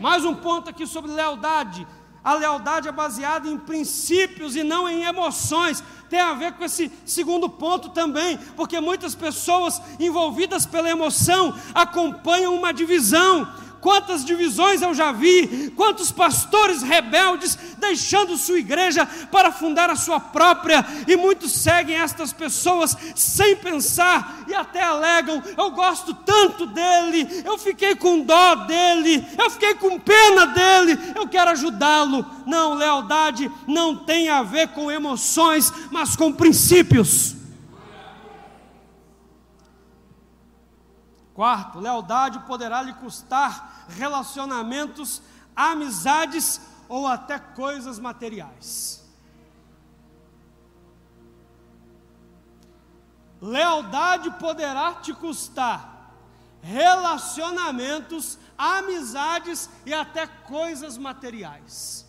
Mais 0.00 0.24
um 0.24 0.34
ponto 0.34 0.70
aqui 0.70 0.86
sobre 0.86 1.10
lealdade. 1.10 1.86
A 2.22 2.34
lealdade 2.34 2.88
é 2.88 2.92
baseada 2.92 3.48
em 3.48 3.56
princípios 3.56 4.56
e 4.56 4.62
não 4.62 4.88
em 4.88 5.04
emoções 5.04 5.82
tem 6.08 6.20
a 6.20 6.32
ver 6.32 6.52
com 6.52 6.64
esse 6.64 6.90
segundo 7.04 7.48
ponto 7.48 7.90
também, 7.90 8.38
porque 8.56 8.80
muitas 8.80 9.14
pessoas 9.14 9.80
envolvidas 10.00 10.64
pela 10.64 10.90
emoção 10.90 11.54
acompanham 11.74 12.54
uma 12.54 12.72
divisão. 12.72 13.46
Quantas 13.80 14.24
divisões 14.24 14.82
eu 14.82 14.92
já 14.92 15.12
vi, 15.12 15.72
quantos 15.76 16.10
pastores 16.10 16.82
rebeldes 16.82 17.56
deixando 17.78 18.36
sua 18.36 18.58
igreja 18.58 19.06
para 19.30 19.52
fundar 19.52 19.88
a 19.88 19.96
sua 19.96 20.18
própria, 20.18 20.84
e 21.06 21.16
muitos 21.16 21.52
seguem 21.52 21.96
estas 21.96 22.32
pessoas 22.32 22.96
sem 23.14 23.56
pensar 23.56 24.44
e 24.48 24.54
até 24.54 24.82
alegam: 24.82 25.42
eu 25.56 25.70
gosto 25.70 26.12
tanto 26.12 26.66
dele, 26.66 27.42
eu 27.44 27.56
fiquei 27.56 27.94
com 27.94 28.20
dó 28.20 28.54
dele, 28.56 29.24
eu 29.38 29.48
fiquei 29.50 29.74
com 29.74 29.98
pena 29.98 30.46
dele, 30.46 30.98
eu 31.14 31.28
quero 31.28 31.50
ajudá-lo. 31.52 32.26
Não, 32.44 32.74
lealdade 32.74 33.50
não 33.66 33.94
tem 33.94 34.28
a 34.28 34.42
ver 34.42 34.68
com 34.68 34.90
emoções, 34.90 35.72
mas 35.90 36.16
com 36.16 36.32
princípios. 36.32 37.37
Quarto, 41.38 41.78
lealdade 41.78 42.40
poderá 42.48 42.82
lhe 42.82 42.92
custar 42.94 43.86
relacionamentos, 43.90 45.22
amizades 45.54 46.60
ou 46.88 47.06
até 47.06 47.38
coisas 47.38 48.00
materiais. 48.00 49.08
Lealdade 53.40 54.32
poderá 54.32 54.94
te 54.94 55.14
custar 55.14 56.10
relacionamentos, 56.60 58.36
amizades 58.58 59.70
e 59.86 59.94
até 59.94 60.26
coisas 60.26 60.98
materiais. 60.98 62.04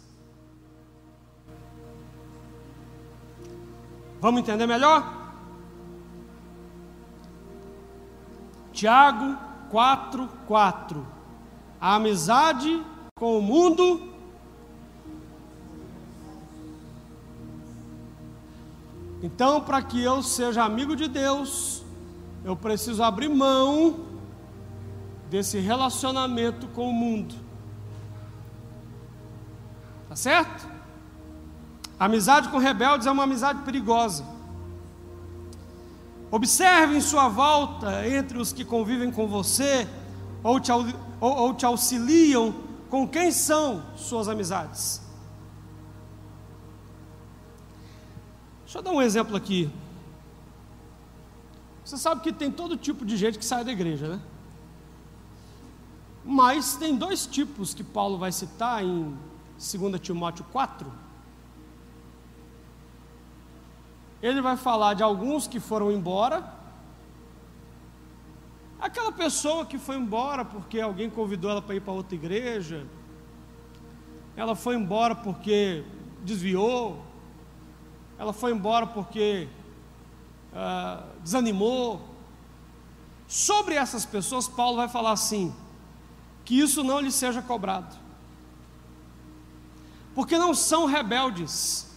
Vamos 4.20 4.42
entender 4.42 4.66
melhor? 4.66 5.19
Tiago 8.72 9.38
4, 9.70 10.28
4. 10.48 11.08
A 11.80 11.96
amizade 11.96 12.84
com 13.16 13.38
o 13.38 13.42
mundo 13.42 14.10
Então, 19.22 19.60
para 19.60 19.82
que 19.82 20.02
eu 20.02 20.24
seja 20.24 20.64
amigo 20.64 20.96
de 20.96 21.08
Deus, 21.08 21.84
eu 22.44 22.56
preciso 22.56 23.04
abrir 23.04 23.28
mão 23.28 24.06
desse 25.30 25.60
relacionamento 25.60 26.68
com 26.70 26.90
o 26.90 26.94
mundo. 26.94 27.36
Tá 30.08 30.16
certo? 30.16 30.80
amizade 32.00 32.48
com 32.48 32.58
rebeldes 32.58 33.06
é 33.06 33.12
uma 33.12 33.24
amizade 33.24 33.62
perigosa. 33.64 34.26
Observe 36.32 36.96
em 36.96 37.02
sua 37.02 37.28
volta 37.28 38.08
entre 38.08 38.38
os 38.38 38.54
que 38.54 38.64
convivem 38.64 39.12
com 39.12 39.28
você 39.28 39.88
ou 40.44 40.60
te, 40.60 40.72
ou, 40.72 40.86
ou 41.20 41.54
te 41.54 41.66
auxiliam 41.66 42.54
com 42.90 43.08
quem 43.08 43.32
são 43.32 43.84
suas 43.96 44.28
amizades. 44.28 45.02
Deixa 48.64 48.78
eu 48.78 48.84
dar 48.84 48.92
um 48.92 49.02
exemplo 49.02 49.36
aqui. 49.36 49.72
Você 51.84 51.98
sabe 51.98 52.22
que 52.22 52.32
tem 52.32 52.52
todo 52.52 52.78
tipo 52.78 53.04
de 53.04 53.18
gente 53.18 53.40
que 53.40 53.46
sai 53.46 53.64
da 53.64 53.72
igreja, 53.72 54.08
né? 54.08 54.22
Mas 56.24 56.76
tem 56.76 56.96
dois 56.96 57.26
tipos 57.26 57.74
que 57.74 57.84
Paulo 57.84 58.20
vai 58.20 58.32
citar 58.32 58.84
em 58.84 59.18
2 59.58 60.00
Timóteo 60.00 60.46
4. 60.52 61.09
Ele 64.22 64.42
vai 64.42 64.58
falar 64.58 64.94
de 64.94 65.04
alguns 65.04 65.48
que 65.48 65.60
foram 65.60 65.92
embora. 65.92 66.54
Aquela 68.80 69.12
pessoa 69.12 69.66
que 69.66 69.78
foi 69.78 69.98
embora 69.98 70.46
porque 70.46 70.80
alguém 70.80 71.10
convidou 71.10 71.52
ela 71.52 71.62
para 71.62 71.76
ir 71.76 71.82
para 71.82 71.94
outra 71.94 72.16
igreja. 72.16 72.86
Ela 74.36 74.56
foi 74.56 74.76
embora 74.76 75.16
porque 75.16 75.84
desviou. 76.24 77.04
Ela 78.18 78.34
foi 78.34 78.52
embora 78.52 78.88
porque 78.88 79.48
uh, 80.54 81.04
desanimou. 81.22 82.02
Sobre 83.28 83.76
essas 83.76 84.06
pessoas, 84.06 84.48
Paulo 84.48 84.78
vai 84.78 84.90
falar 84.90 85.12
assim: 85.12 85.54
que 86.46 86.60
isso 86.60 86.84
não 86.84 87.00
lhe 87.00 87.12
seja 87.12 87.42
cobrado, 87.42 87.96
porque 90.16 90.38
não 90.38 90.54
são 90.56 90.86
rebeldes, 90.86 91.89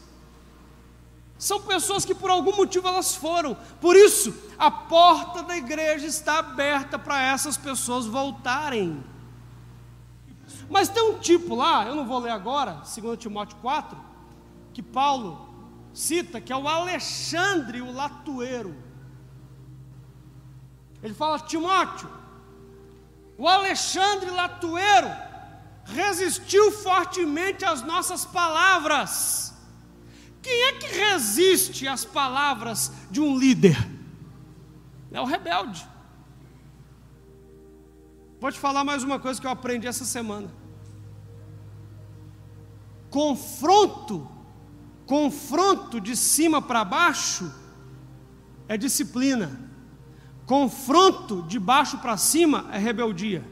são 1.43 1.61
pessoas 1.61 2.05
que 2.05 2.15
por 2.15 2.31
algum 2.31 2.55
motivo 2.55 2.87
elas 2.87 3.17
foram, 3.17 3.57
por 3.81 3.97
isso 3.97 4.33
a 4.57 4.71
porta 4.71 5.43
da 5.43 5.57
igreja 5.57 6.07
está 6.07 6.39
aberta 6.39 7.01
para 7.01 7.21
essas 7.21 7.57
pessoas 7.57 8.07
voltarem. 8.07 9.03
Mas 10.71 10.89
tem 10.89 11.03
um 11.03 11.19
tipo 11.19 11.57
lá, 11.57 11.85
eu 11.85 11.97
não 11.97 12.07
vou 12.07 12.21
ler 12.21 12.31
agora, 12.31 12.83
2 12.95 13.19
Timóteo 13.19 13.57
4, 13.61 13.99
que 14.73 14.81
Paulo 14.81 15.53
cita 15.93 16.41
que 16.41 16.53
é 16.53 16.57
o 16.57 16.69
Alexandre, 16.69 17.83
o 17.83 17.91
latueiro. 17.93 18.77
Ele 21.03 21.13
fala: 21.13 21.41
Timóteo, 21.41 22.09
o 23.37 23.49
Alexandre 23.49 24.31
latueiro 24.31 25.11
resistiu 25.87 26.71
fortemente 26.71 27.65
às 27.65 27.83
nossas 27.83 28.25
palavras. 28.25 29.52
Quem 30.43 30.63
é 30.65 30.73
que 30.73 30.87
resiste 30.87 31.87
às 31.87 32.05
palavras 32.05 32.93
de 33.11 33.21
um 33.21 33.39
líder? 33.39 33.77
É 35.13 35.21
o 35.21 35.25
rebelde. 35.25 35.87
Vou 38.41 38.51
te 38.51 38.59
falar 38.59 38.83
mais 38.83 39.05
uma 39.05 39.21
coisa 39.21 39.41
que 39.41 39.47
eu 39.47 39.51
aprendi 39.51 39.87
essa 39.87 40.05
semana. 40.05 40.51
Confronto 43.09 44.29
Confronto 45.07 46.01
de 46.01 46.17
cima 46.17 46.63
para 46.63 46.85
baixo 46.85 47.53
é 48.67 48.79
disciplina. 48.79 49.61
Confronto 50.47 51.43
de 51.43 51.59
baixo 51.59 51.99
para 51.99 52.17
cima 52.17 52.69
é 52.73 52.79
rebeldia. 52.79 53.45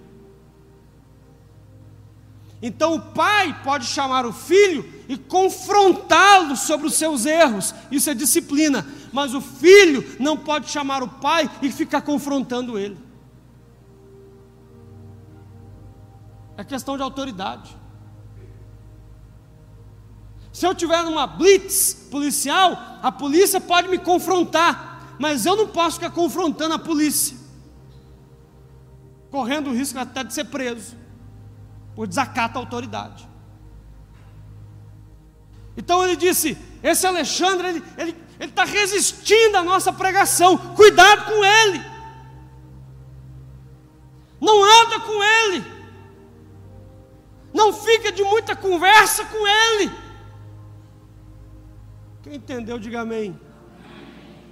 Então 2.62 2.94
o 2.94 3.00
pai 3.00 3.62
pode 3.64 3.86
chamar 3.86 4.26
o 4.26 4.32
filho 4.32 4.84
e 5.08 5.16
confrontá-lo 5.16 6.56
sobre 6.56 6.86
os 6.86 6.94
seus 6.94 7.24
erros, 7.24 7.74
isso 7.90 8.10
é 8.10 8.14
disciplina. 8.14 8.86
Mas 9.12 9.34
o 9.34 9.40
filho 9.40 10.04
não 10.20 10.36
pode 10.36 10.70
chamar 10.70 11.02
o 11.02 11.08
pai 11.08 11.50
e 11.62 11.72
ficar 11.72 12.02
confrontando 12.02 12.78
ele. 12.78 12.98
É 16.56 16.62
questão 16.62 16.96
de 16.96 17.02
autoridade. 17.02 17.74
Se 20.52 20.66
eu 20.66 20.74
tiver 20.74 21.02
numa 21.04 21.26
blitz 21.26 21.94
policial, 22.10 22.98
a 23.02 23.10
polícia 23.10 23.60
pode 23.60 23.88
me 23.88 23.98
confrontar, 23.98 25.16
mas 25.18 25.46
eu 25.46 25.56
não 25.56 25.68
posso 25.68 25.96
ficar 25.96 26.10
confrontando 26.10 26.74
a 26.74 26.78
polícia, 26.78 27.36
correndo 29.30 29.70
o 29.70 29.72
risco 29.72 29.98
até 29.98 30.22
de 30.22 30.34
ser 30.34 30.44
preso, 30.44 30.99
por 32.00 32.06
desacato 32.06 32.56
à 32.56 32.62
autoridade. 32.62 33.28
Então 35.76 36.02
ele 36.02 36.16
disse: 36.16 36.56
esse 36.82 37.06
Alexandre, 37.06 37.68
ele 37.68 37.78
está 37.80 38.02
ele, 38.02 38.16
ele 38.40 38.52
tá 38.52 38.64
resistindo 38.64 39.56
à 39.56 39.62
nossa 39.62 39.92
pregação, 39.92 40.56
cuidado 40.74 41.26
com 41.26 41.44
ele, 41.44 41.84
não 44.40 44.64
anda 44.64 45.00
com 45.00 45.22
ele, 45.22 45.62
não 47.52 47.70
fica 47.70 48.10
de 48.10 48.22
muita 48.22 48.56
conversa 48.56 49.26
com 49.26 49.46
ele. 49.46 49.92
Quem 52.22 52.36
entendeu, 52.36 52.78
diga 52.78 53.02
amém. 53.02 53.38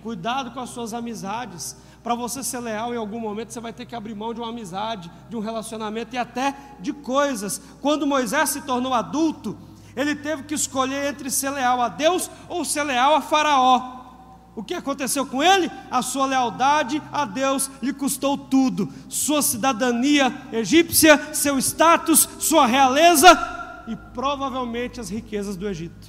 Cuidado 0.03 0.51
com 0.51 0.61
as 0.61 0.69
suas 0.69 0.93
amizades. 0.93 1.75
Para 2.09 2.15
você 2.15 2.43
ser 2.43 2.61
leal, 2.61 2.95
em 2.95 2.97
algum 2.97 3.21
momento 3.21 3.53
você 3.53 3.61
vai 3.61 3.71
ter 3.71 3.85
que 3.85 3.95
abrir 3.95 4.15
mão 4.15 4.33
de 4.33 4.41
uma 4.41 4.49
amizade, 4.49 5.11
de 5.29 5.37
um 5.37 5.41
relacionamento 5.41 6.15
e 6.15 6.19
até 6.19 6.57
de 6.81 6.91
coisas. 6.91 7.61
Quando 7.83 8.07
Moisés 8.07 8.49
se 8.49 8.63
tornou 8.63 8.95
adulto, 8.95 9.59
ele 9.95 10.15
teve 10.17 10.45
que 10.45 10.55
escolher 10.55 11.11
entre 11.11 11.31
ser 11.31 11.51
leal 11.51 11.83
a 11.83 11.91
Deus 11.91 12.31
ou 12.49 12.65
ser 12.65 12.85
leal 12.85 13.15
a 13.15 13.21
Faraó. 13.21 14.47
O 14.57 14.65
que 14.65 14.73
aconteceu 14.73 15.27
com 15.27 15.43
ele? 15.43 15.71
A 15.91 16.01
sua 16.01 16.25
lealdade 16.25 17.03
a 17.13 17.27
Deus 17.27 17.71
lhe 17.83 17.93
custou 17.93 18.39
tudo: 18.39 18.91
sua 19.11 19.43
cidadania 19.43 20.35
egípcia, 20.51 21.35
seu 21.35 21.59
status, 21.59 22.27
sua 22.39 22.67
realeza 22.67 23.85
e 23.87 23.95
provavelmente 24.15 24.99
as 24.99 25.11
riquezas 25.11 25.59
do 25.59 25.69
Egito 25.69 26.09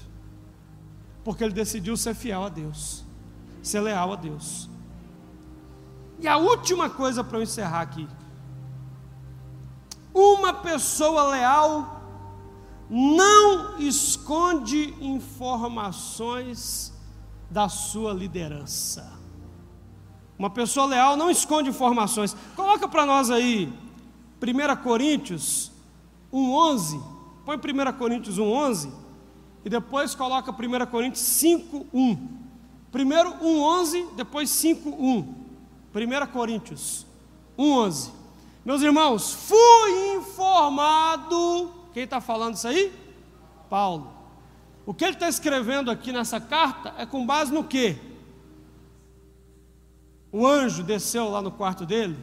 porque 1.26 1.44
ele 1.44 1.52
decidiu 1.52 1.98
ser 1.98 2.16
fiel 2.16 2.46
a 2.46 2.48
Deus, 2.48 3.04
ser 3.62 3.82
leal 3.82 4.14
a 4.14 4.16
Deus. 4.16 4.70
E 6.22 6.28
a 6.28 6.38
última 6.38 6.90
coisa 6.90 7.24
para 7.24 7.38
eu 7.38 7.44
encerrar 7.44 7.82
aqui: 7.82 8.08
uma 10.14 10.54
pessoa 10.54 11.30
leal 11.30 12.02
não 12.90 13.80
esconde 13.80 14.94
informações 15.00 16.94
da 17.50 17.70
sua 17.70 18.12
liderança. 18.14 19.18
Uma 20.38 20.50
pessoa 20.50 20.86
leal 20.86 21.18
não 21.18 21.30
esconde 21.30 21.70
informações. 21.70 22.36
Coloca 22.56 22.88
para 22.88 23.06
nós 23.06 23.30
aí 23.30 23.72
1 24.42 24.76
Coríntios 24.84 25.72
1:11. 26.32 27.02
Põe 27.46 27.58
1 27.58 27.94
Coríntios 27.98 28.38
1:11 28.38 28.92
e 29.64 29.70
depois 29.70 30.16
coloca 30.16 30.52
1 30.52 30.86
Coríntios 30.88 31.24
5, 31.24 31.88
1. 31.94 32.40
Primeiro 32.92 33.36
1, 33.42 33.62
11, 33.62 34.08
depois 34.16 34.50
5, 34.50 34.90
1. 35.94 36.24
1 36.24 36.28
Coríntios 36.28 37.06
1, 37.58 37.72
11. 37.72 38.12
Meus 38.64 38.82
irmãos, 38.82 39.34
fui 39.34 40.16
informado. 40.16 41.72
Quem 41.94 42.04
está 42.04 42.22
falando 42.22 42.56
isso 42.56 42.68
aí? 42.68 42.94
Paulo. 43.70 44.12
O 44.86 44.94
que 44.94 45.04
ele 45.04 45.14
está 45.14 45.28
escrevendo 45.28 45.92
aqui 45.92 46.12
nessa 46.12 46.40
carta 46.40 46.94
é 46.98 47.06
com 47.06 47.26
base 47.26 47.54
no 47.54 47.64
que? 47.64 47.98
O 50.32 50.46
anjo 50.46 50.84
desceu 50.84 51.30
lá 51.30 51.42
no 51.42 51.52
quarto 51.52 51.86
dele. 51.86 52.18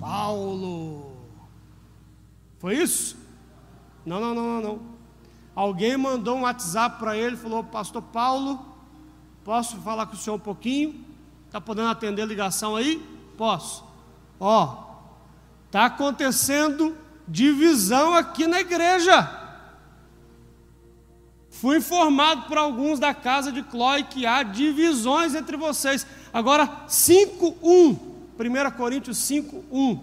Paulo. 0.00 1.12
Foi 2.58 2.76
isso? 2.76 3.16
Não, 4.04 4.20
não, 4.20 4.34
não, 4.34 4.44
não, 4.44 4.60
não. 4.60 4.80
Alguém 5.54 5.96
mandou 5.96 6.36
um 6.36 6.42
WhatsApp 6.42 6.98
para 6.98 7.16
ele, 7.16 7.36
falou: 7.36 7.64
Pastor 7.64 8.02
Paulo, 8.02 8.64
posso 9.42 9.76
falar 9.78 10.06
com 10.06 10.14
o 10.14 10.16
senhor 10.16 10.36
um 10.36 10.40
pouquinho? 10.40 11.04
Está 11.46 11.60
podendo 11.60 11.88
atender 11.88 12.22
a 12.22 12.26
ligação 12.26 12.76
aí? 12.76 13.02
Posso. 13.36 13.84
Ó, 14.38 14.84
está 15.66 15.86
acontecendo 15.86 16.96
divisão 17.26 18.14
aqui 18.14 18.46
na 18.46 18.60
igreja. 18.60 19.44
Fui 21.50 21.78
informado 21.78 22.42
por 22.42 22.58
alguns 22.58 22.98
da 22.98 23.14
casa 23.14 23.50
de 23.50 23.62
Clói 23.62 24.02
que 24.02 24.26
há 24.26 24.42
divisões 24.42 25.34
entre 25.34 25.56
vocês. 25.56 26.06
Agora, 26.32 26.84
5:1, 26.86 27.98
1 28.36 28.70
Coríntios 28.72 29.18
5:1. 29.18 29.98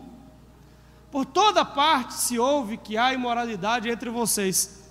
Por 1.11 1.25
toda 1.25 1.63
parte 1.63 2.15
se 2.15 2.39
ouve 2.39 2.77
que 2.77 2.97
há 2.97 3.13
imoralidade 3.13 3.87
entre 3.87 4.09
vocês 4.09 4.83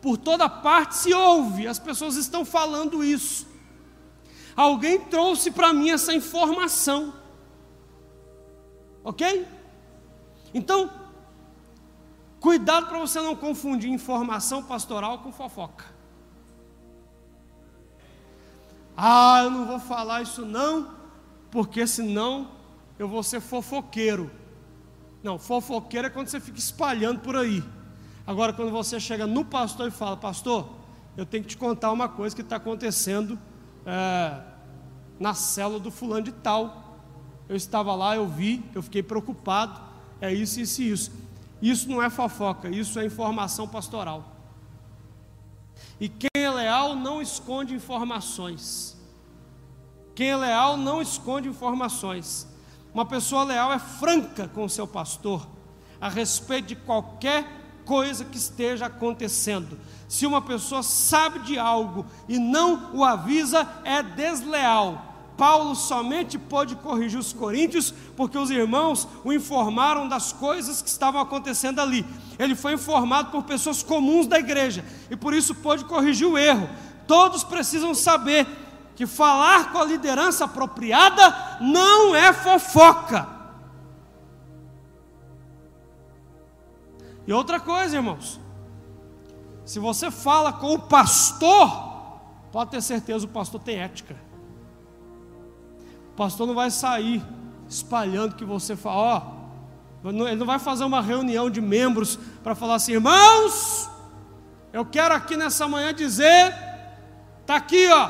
por 0.00 0.16
toda 0.16 0.48
parte 0.48 0.96
se 0.96 1.12
ouve, 1.12 1.66
as 1.66 1.78
pessoas 1.78 2.16
estão 2.16 2.44
falando 2.44 3.04
isso. 3.04 3.46
Alguém 4.56 5.00
trouxe 5.00 5.50
para 5.50 5.72
mim 5.72 5.90
essa 5.90 6.12
informação. 6.12 7.14
Ok? 9.04 9.46
Então, 10.52 10.90
cuidado 12.38 12.86
para 12.86 12.98
você 12.98 13.20
não 13.20 13.36
confundir 13.36 13.90
informação 13.90 14.62
pastoral 14.62 15.18
com 15.20 15.32
fofoca. 15.32 15.84
Ah, 18.96 19.42
eu 19.44 19.50
não 19.50 19.64
vou 19.64 19.78
falar 19.78 20.22
isso 20.22 20.44
não, 20.44 20.94
porque 21.50 21.86
senão 21.86 22.50
eu 22.98 23.08
vou 23.08 23.22
ser 23.22 23.40
fofoqueiro. 23.40 24.30
Não, 25.22 25.38
fofoqueiro 25.38 26.08
é 26.08 26.10
quando 26.10 26.28
você 26.28 26.40
fica 26.40 26.58
espalhando 26.58 27.20
por 27.20 27.36
aí. 27.36 27.62
Agora, 28.26 28.52
quando 28.52 28.70
você 28.70 29.00
chega 29.00 29.26
no 29.26 29.44
pastor 29.44 29.88
e 29.88 29.90
fala, 29.90 30.16
pastor, 30.16 30.68
eu 31.16 31.24
tenho 31.24 31.42
que 31.42 31.50
te 31.50 31.56
contar 31.56 31.90
uma 31.92 32.08
coisa 32.08 32.34
que 32.34 32.42
está 32.42 32.56
acontecendo 32.56 33.38
é, 33.86 34.40
na 35.18 35.34
célula 35.34 35.80
do 35.80 35.90
fulano 35.90 36.22
de 36.22 36.32
tal. 36.32 36.98
Eu 37.48 37.56
estava 37.56 37.94
lá, 37.94 38.16
eu 38.16 38.26
vi, 38.26 38.64
eu 38.74 38.82
fiquei 38.82 39.02
preocupado, 39.02 39.80
é 40.20 40.32
isso, 40.32 40.60
isso 40.60 40.82
e 40.82 40.90
isso. 40.90 41.12
Isso 41.60 41.88
não 41.88 42.02
é 42.02 42.08
fofoca, 42.08 42.68
isso 42.68 42.98
é 42.98 43.04
informação 43.04 43.68
pastoral. 43.68 44.36
E 46.00 46.08
quem 46.08 46.42
é 46.42 46.50
leal 46.50 46.94
não 46.94 47.20
esconde 47.20 47.74
informações. 47.74 48.96
Quem 50.14 50.30
é 50.30 50.36
leal 50.36 50.76
não 50.76 51.02
esconde 51.02 51.48
informações. 51.48 52.46
Uma 52.92 53.04
pessoa 53.04 53.44
leal 53.44 53.72
é 53.72 53.78
franca 53.78 54.48
com 54.48 54.64
o 54.64 54.70
seu 54.70 54.86
pastor 54.86 55.46
a 56.00 56.08
respeito 56.08 56.68
de 56.68 56.76
qualquer 56.76 57.59
coisa 57.90 58.24
que 58.24 58.38
esteja 58.38 58.86
acontecendo. 58.86 59.76
Se 60.08 60.24
uma 60.24 60.40
pessoa 60.40 60.80
sabe 60.80 61.40
de 61.40 61.58
algo 61.58 62.06
e 62.28 62.38
não 62.38 62.92
o 62.94 63.04
avisa, 63.04 63.68
é 63.84 64.00
desleal. 64.00 65.32
Paulo 65.36 65.74
somente 65.74 66.38
pôde 66.38 66.76
corrigir 66.76 67.18
os 67.18 67.32
coríntios 67.32 67.92
porque 68.16 68.38
os 68.38 68.48
irmãos 68.48 69.08
o 69.24 69.32
informaram 69.32 70.06
das 70.06 70.32
coisas 70.32 70.80
que 70.80 70.88
estavam 70.88 71.20
acontecendo 71.20 71.80
ali. 71.80 72.06
Ele 72.38 72.54
foi 72.54 72.74
informado 72.74 73.32
por 73.32 73.42
pessoas 73.42 73.82
comuns 73.82 74.28
da 74.28 74.38
igreja 74.38 74.84
e 75.10 75.16
por 75.16 75.34
isso 75.34 75.52
pôde 75.56 75.84
corrigir 75.84 76.28
o 76.28 76.38
erro. 76.38 76.70
Todos 77.08 77.42
precisam 77.42 77.92
saber 77.92 78.46
que 78.94 79.04
falar 79.04 79.72
com 79.72 79.78
a 79.78 79.84
liderança 79.84 80.44
apropriada 80.44 81.58
não 81.60 82.14
é 82.14 82.32
fofoca. 82.32 83.39
E 87.30 87.32
outra 87.32 87.60
coisa, 87.60 87.94
irmãos, 87.94 88.40
se 89.64 89.78
você 89.78 90.10
fala 90.10 90.52
com 90.52 90.74
o 90.74 90.80
pastor, 90.80 92.18
pode 92.50 92.72
ter 92.72 92.82
certeza 92.82 93.24
o 93.24 93.28
pastor 93.28 93.60
tem 93.60 93.76
ética. 93.76 94.16
O 96.10 96.16
pastor 96.16 96.44
não 96.44 96.56
vai 96.56 96.72
sair 96.72 97.22
espalhando 97.68 98.34
que 98.34 98.44
você 98.44 98.74
fala, 98.74 98.96
ó, 100.02 100.08
ele 100.08 100.34
não 100.34 100.44
vai 100.44 100.58
fazer 100.58 100.82
uma 100.82 101.00
reunião 101.00 101.48
de 101.48 101.60
membros 101.60 102.18
para 102.42 102.56
falar 102.56 102.74
assim, 102.74 102.94
irmãos, 102.94 103.88
eu 104.72 104.84
quero 104.84 105.14
aqui 105.14 105.36
nessa 105.36 105.68
manhã 105.68 105.94
dizer, 105.94 106.52
tá 107.46 107.54
aqui, 107.54 107.88
ó, 107.90 108.08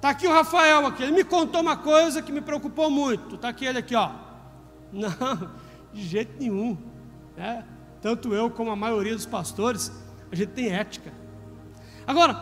tá 0.00 0.08
aqui 0.08 0.26
o 0.26 0.32
Rafael 0.32 0.86
aqui, 0.86 1.02
ele 1.02 1.12
me 1.12 1.22
contou 1.22 1.60
uma 1.60 1.76
coisa 1.76 2.22
que 2.22 2.32
me 2.32 2.40
preocupou 2.40 2.90
muito, 2.90 3.36
tá 3.36 3.50
aqui 3.50 3.66
ele 3.66 3.76
aqui, 3.76 3.94
ó. 3.94 4.10
Não, 4.90 5.50
de 5.92 6.02
jeito 6.02 6.40
nenhum, 6.40 6.78
né? 7.36 7.75
Tanto 8.06 8.32
eu 8.32 8.48
como 8.48 8.70
a 8.70 8.76
maioria 8.76 9.16
dos 9.16 9.26
pastores, 9.26 9.90
a 10.30 10.36
gente 10.36 10.52
tem 10.52 10.72
ética. 10.72 11.12
Agora, 12.06 12.34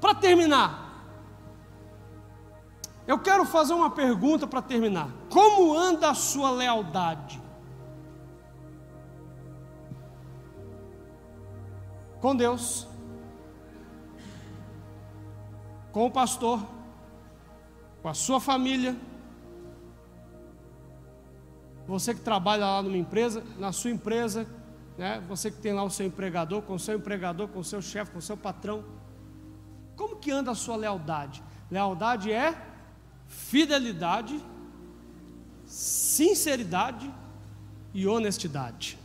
para 0.00 0.16
terminar, 0.16 1.06
eu 3.06 3.16
quero 3.20 3.44
fazer 3.44 3.72
uma 3.72 3.88
pergunta 3.88 4.48
para 4.48 4.60
terminar. 4.60 5.08
Como 5.30 5.78
anda 5.78 6.10
a 6.10 6.14
sua 6.14 6.50
lealdade? 6.50 7.40
Com 12.20 12.34
Deus, 12.34 12.88
com 15.92 16.06
o 16.06 16.10
pastor, 16.10 16.66
com 18.02 18.08
a 18.08 18.14
sua 18.14 18.40
família. 18.40 18.96
Você 21.86 22.12
que 22.12 22.20
trabalha 22.22 22.66
lá 22.66 22.82
numa 22.82 22.96
empresa, 22.96 23.44
na 23.56 23.70
sua 23.70 23.92
empresa, 23.92 24.48
né? 24.96 25.22
você 25.28 25.50
que 25.50 25.58
tem 25.58 25.72
lá 25.72 25.82
o 25.82 25.90
seu 25.90 26.06
empregador, 26.06 26.62
com 26.62 26.74
o 26.74 26.78
seu 26.78 26.96
empregador, 26.96 27.48
com 27.48 27.60
o 27.60 27.64
seu 27.64 27.82
chefe, 27.82 28.10
com 28.12 28.18
o 28.18 28.22
seu 28.22 28.36
patrão. 28.36 28.84
Como 29.96 30.16
que 30.16 30.30
anda 30.30 30.50
a 30.50 30.54
sua 30.54 30.76
lealdade? 30.76 31.42
Lealdade 31.70 32.32
é 32.32 32.54
fidelidade, 33.26 34.40
sinceridade 35.64 37.12
e 37.92 38.06
honestidade. 38.06 38.98